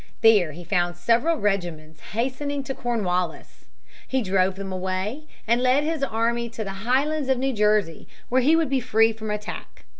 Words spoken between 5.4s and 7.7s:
and led his army to the highlands of New